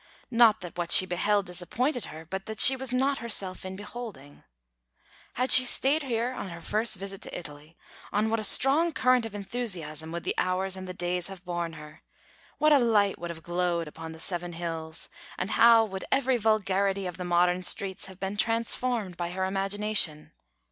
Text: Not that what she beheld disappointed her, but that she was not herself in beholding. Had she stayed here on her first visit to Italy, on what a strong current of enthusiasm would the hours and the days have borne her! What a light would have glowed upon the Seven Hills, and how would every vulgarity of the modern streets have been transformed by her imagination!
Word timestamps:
Not 0.31 0.61
that 0.61 0.79
what 0.79 0.91
she 0.91 1.05
beheld 1.05 1.45
disappointed 1.45 2.05
her, 2.05 2.25
but 2.25 2.47
that 2.47 2.59
she 2.59 2.75
was 2.75 2.91
not 2.91 3.19
herself 3.19 3.63
in 3.63 3.75
beholding. 3.75 4.43
Had 5.33 5.51
she 5.51 5.63
stayed 5.63 6.01
here 6.01 6.31
on 6.33 6.49
her 6.49 6.59
first 6.59 6.95
visit 6.95 7.21
to 7.21 7.37
Italy, 7.37 7.77
on 8.11 8.31
what 8.31 8.39
a 8.39 8.43
strong 8.43 8.93
current 8.93 9.27
of 9.27 9.35
enthusiasm 9.35 10.11
would 10.11 10.23
the 10.23 10.33
hours 10.39 10.75
and 10.75 10.87
the 10.87 10.95
days 10.95 11.27
have 11.27 11.45
borne 11.45 11.73
her! 11.73 12.01
What 12.57 12.73
a 12.73 12.79
light 12.79 13.19
would 13.19 13.29
have 13.29 13.43
glowed 13.43 13.87
upon 13.87 14.11
the 14.11 14.19
Seven 14.19 14.53
Hills, 14.53 15.07
and 15.37 15.51
how 15.51 15.85
would 15.85 16.05
every 16.11 16.37
vulgarity 16.37 17.05
of 17.05 17.17
the 17.17 17.23
modern 17.23 17.61
streets 17.61 18.07
have 18.07 18.19
been 18.19 18.37
transformed 18.37 19.17
by 19.17 19.29
her 19.29 19.45
imagination! 19.45 20.31